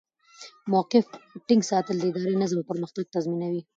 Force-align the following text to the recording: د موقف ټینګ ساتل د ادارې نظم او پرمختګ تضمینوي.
د 0.03 0.03
موقف 0.71 1.05
ټینګ 1.47 1.63
ساتل 1.69 1.95
د 1.99 2.03
ادارې 2.09 2.35
نظم 2.41 2.57
او 2.59 2.69
پرمختګ 2.71 3.03
تضمینوي. 3.15 3.61